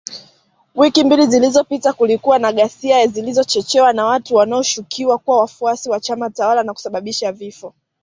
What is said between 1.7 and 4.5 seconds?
kulikuwa na ghasia zilizochochewa na watu